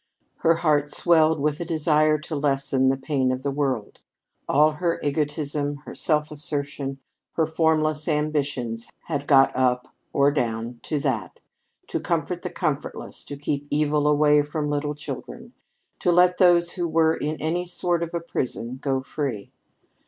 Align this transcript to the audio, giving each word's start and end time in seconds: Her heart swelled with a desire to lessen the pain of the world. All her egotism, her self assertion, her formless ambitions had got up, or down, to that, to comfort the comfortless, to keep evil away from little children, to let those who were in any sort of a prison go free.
Her 0.37 0.55
heart 0.55 0.89
swelled 0.89 1.39
with 1.39 1.59
a 1.59 1.63
desire 1.63 2.17
to 2.17 2.35
lessen 2.35 2.89
the 2.89 2.97
pain 2.97 3.31
of 3.31 3.43
the 3.43 3.51
world. 3.51 3.99
All 4.49 4.71
her 4.71 4.99
egotism, 5.03 5.75
her 5.85 5.93
self 5.93 6.31
assertion, 6.31 6.97
her 7.33 7.45
formless 7.45 8.07
ambitions 8.07 8.89
had 9.03 9.27
got 9.27 9.55
up, 9.55 9.93
or 10.11 10.31
down, 10.31 10.79
to 10.85 10.97
that, 11.01 11.39
to 11.85 11.99
comfort 11.99 12.41
the 12.41 12.49
comfortless, 12.49 13.23
to 13.25 13.37
keep 13.37 13.67
evil 13.69 14.07
away 14.07 14.41
from 14.41 14.71
little 14.71 14.95
children, 14.95 15.53
to 15.99 16.11
let 16.11 16.39
those 16.39 16.71
who 16.71 16.87
were 16.87 17.13
in 17.15 17.39
any 17.39 17.65
sort 17.65 18.01
of 18.01 18.11
a 18.15 18.19
prison 18.19 18.79
go 18.81 19.03
free. 19.03 19.51